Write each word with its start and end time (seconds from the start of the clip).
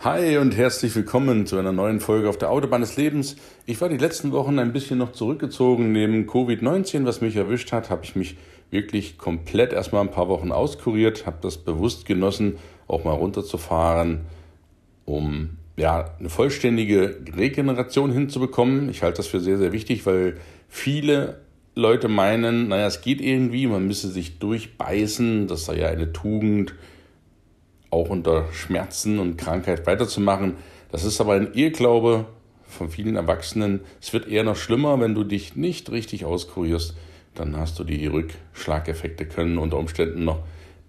Hi 0.00 0.38
und 0.38 0.56
herzlich 0.56 0.94
willkommen 0.94 1.44
zu 1.46 1.58
einer 1.58 1.72
neuen 1.72 1.98
Folge 1.98 2.28
auf 2.28 2.38
der 2.38 2.52
Autobahn 2.52 2.82
des 2.82 2.96
Lebens. 2.96 3.34
Ich 3.66 3.80
war 3.80 3.88
die 3.88 3.96
letzten 3.96 4.30
Wochen 4.30 4.60
ein 4.60 4.72
bisschen 4.72 4.96
noch 4.96 5.10
zurückgezogen. 5.10 5.90
Neben 5.90 6.28
Covid-19, 6.28 7.04
was 7.04 7.20
mich 7.20 7.34
erwischt 7.34 7.72
hat, 7.72 7.90
habe 7.90 8.04
ich 8.04 8.14
mich 8.14 8.36
wirklich 8.70 9.18
komplett 9.18 9.72
erstmal 9.72 10.02
ein 10.02 10.12
paar 10.12 10.28
Wochen 10.28 10.52
auskuriert, 10.52 11.26
habe 11.26 11.38
das 11.42 11.56
bewusst 11.58 12.06
genossen, 12.06 12.58
auch 12.86 13.02
mal 13.02 13.14
runterzufahren, 13.14 14.20
um 15.04 15.56
ja, 15.76 16.14
eine 16.20 16.28
vollständige 16.28 17.16
Regeneration 17.36 18.12
hinzubekommen. 18.12 18.90
Ich 18.90 19.02
halte 19.02 19.16
das 19.16 19.26
für 19.26 19.40
sehr, 19.40 19.58
sehr 19.58 19.72
wichtig, 19.72 20.06
weil 20.06 20.36
viele 20.68 21.40
Leute 21.74 22.06
meinen, 22.06 22.68
naja, 22.68 22.86
es 22.86 23.00
geht 23.00 23.20
irgendwie, 23.20 23.66
man 23.66 23.88
müsse 23.88 24.06
sich 24.06 24.38
durchbeißen, 24.38 25.48
das 25.48 25.64
sei 25.64 25.78
ja 25.78 25.88
eine 25.88 26.12
Tugend 26.12 26.76
auch 27.90 28.10
unter 28.10 28.52
Schmerzen 28.52 29.18
und 29.18 29.36
Krankheit 29.36 29.86
weiterzumachen. 29.86 30.56
Das 30.90 31.04
ist 31.04 31.20
aber 31.20 31.34
ein 31.34 31.52
Irrglaube 31.54 32.26
von 32.66 32.90
vielen 32.90 33.16
Erwachsenen. 33.16 33.80
Es 34.00 34.12
wird 34.12 34.28
eher 34.28 34.44
noch 34.44 34.56
schlimmer, 34.56 35.00
wenn 35.00 35.14
du 35.14 35.24
dich 35.24 35.56
nicht 35.56 35.90
richtig 35.90 36.24
auskurierst. 36.24 36.94
Dann 37.34 37.56
hast 37.56 37.78
du 37.78 37.84
die 37.84 38.06
Rückschlageffekte 38.06 39.26
können 39.26 39.58
unter 39.58 39.78
Umständen 39.78 40.24
noch 40.24 40.40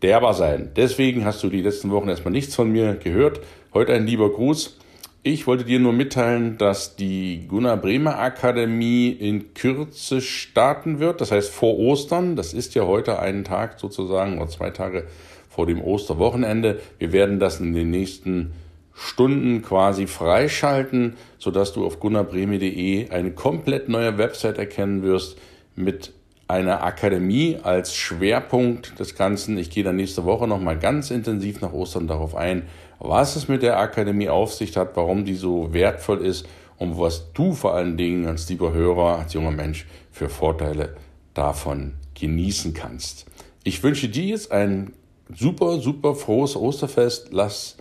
derber 0.01 0.33
sein. 0.33 0.71
Deswegen 0.75 1.25
hast 1.25 1.43
du 1.43 1.49
die 1.49 1.61
letzten 1.61 1.91
Wochen 1.91 2.09
erstmal 2.09 2.31
nichts 2.31 2.55
von 2.55 2.71
mir 2.71 2.95
gehört. 2.95 3.41
Heute 3.73 3.93
ein 3.93 4.05
lieber 4.05 4.31
Gruß. 4.31 4.77
Ich 5.21 5.47
wollte 5.47 5.65
dir 5.65 5.79
nur 5.79 5.91
mitteilen, 5.91 6.57
dass 6.57 6.95
die 6.95 7.45
Gunnar 7.49 7.75
Bremer 7.75 8.19
Akademie 8.19 9.09
in 9.09 9.53
Kürze 9.53 10.21
starten 10.21 10.99
wird. 10.99 11.19
Das 11.19 11.31
heißt 11.33 11.49
vor 11.49 11.77
Ostern. 11.77 12.37
Das 12.37 12.53
ist 12.53 12.73
ja 12.73 12.85
heute 12.85 13.19
einen 13.19 13.43
Tag 13.43 13.79
sozusagen 13.79 14.37
oder 14.37 14.49
zwei 14.49 14.69
Tage 14.69 15.07
vor 15.49 15.65
dem 15.65 15.81
Osterwochenende. 15.81 16.79
Wir 16.99 17.11
werden 17.11 17.37
das 17.37 17.59
in 17.59 17.73
den 17.73 17.89
nächsten 17.89 18.53
Stunden 18.93 19.61
quasi 19.61 20.07
freischalten, 20.07 21.17
sodass 21.37 21.73
du 21.73 21.85
auf 21.85 21.99
gunnarbremi.de 21.99 23.09
eine 23.09 23.31
komplett 23.31 23.89
neue 23.89 24.17
Website 24.17 24.57
erkennen 24.57 25.03
wirst 25.03 25.37
mit 25.75 26.13
einer 26.49 26.83
Akademie 26.83 27.59
als 27.61 27.95
Schwerpunkt 27.95 28.99
des 28.99 29.15
Ganzen. 29.15 29.57
Ich 29.59 29.69
gehe 29.69 29.83
dann 29.83 29.97
nächste 29.97 30.25
Woche 30.25 30.47
nochmal 30.47 30.79
ganz 30.79 31.11
intensiv 31.11 31.61
nach 31.61 31.73
Ostern 31.73 32.07
darauf 32.07 32.35
ein, 32.35 32.63
was 32.97 33.35
es 33.35 33.47
mit 33.47 33.61
der 33.61 33.77
Akademie 33.77 34.29
auf 34.29 34.53
sich 34.53 34.75
hat, 34.75 34.97
warum 34.97 35.25
die 35.25 35.35
so 35.35 35.73
wertvoll 35.73 36.25
ist 36.25 36.47
und 36.77 36.97
was 36.97 37.31
du 37.33 37.53
vor 37.53 37.75
allen 37.75 37.97
Dingen 37.97 38.25
als 38.25 38.49
lieber 38.49 38.73
Hörer, 38.73 39.19
als 39.19 39.33
junger 39.33 39.51
Mensch 39.51 39.85
für 40.11 40.27
Vorteile 40.27 40.95
davon 41.35 41.93
genießen 42.19 42.73
kannst. 42.73 43.27
Ich 43.63 43.83
wünsche 43.83 44.09
dir 44.09 44.25
jetzt 44.25 44.51
einen 44.51 44.93
super, 45.31 45.79
super 45.79 46.15
frohes 46.15 46.55
Osterfest. 46.55 47.27
Lass 47.31 47.77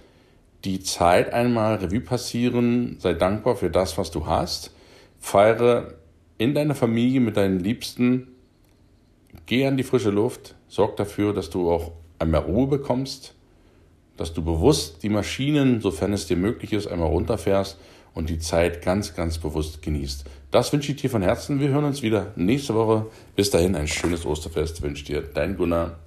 die 0.67 0.81
Zeit 0.81 1.33
einmal 1.33 1.77
Revue 1.77 2.01
passieren. 2.01 2.97
Sei 3.01 3.15
dankbar 3.15 3.57
für 3.57 3.71
das, 3.71 3.97
was 3.97 4.11
du 4.11 4.27
hast. 4.27 4.73
Feiere 5.19 5.95
in 6.37 6.55
deiner 6.55 6.75
Familie 6.75 7.21
mit 7.21 7.39
deinen 7.39 7.61
Liebsten. 7.61 8.29
Geh 9.47 9.67
an 9.67 9.77
die 9.77 9.83
frische 9.83 10.11
Luft. 10.11 10.55
Sorg 10.69 10.97
dafür, 10.97 11.33
dass 11.33 11.51
du 11.51 11.71
auch 11.71 11.93
einmal 12.19 12.43
Ruhe 12.43 12.67
bekommst. 12.67 13.35
Dass 14.17 14.33
du 14.33 14.43
bewusst 14.43 15.03
die 15.03 15.09
Maschinen, 15.09 15.81
sofern 15.81 16.13
es 16.13 16.27
dir 16.27 16.37
möglich 16.37 16.73
ist, 16.73 16.87
einmal 16.87 17.09
runterfährst 17.09 17.79
und 18.15 18.29
die 18.29 18.39
Zeit 18.39 18.83
ganz, 18.83 19.15
ganz 19.15 19.39
bewusst 19.39 19.81
genießt. 19.83 20.25
Das 20.51 20.73
wünsche 20.73 20.93
ich 20.93 21.01
dir 21.01 21.11
von 21.11 21.23
Herzen. 21.23 21.61
Wir 21.61 21.69
hören 21.69 21.85
uns 21.85 22.03
wieder 22.03 22.33
nächste 22.37 22.75
Woche. 22.75 23.07
Bis 23.37 23.51
dahin 23.51 23.77
ein 23.77 23.87
schönes 23.87 24.27
Osterfest 24.27 24.83
wünsche 24.83 25.05
dir 25.05 25.23
dein 25.23 25.57
Gunnar. 25.57 25.99